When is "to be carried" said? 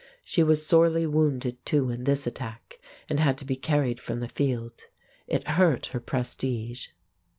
3.37-3.99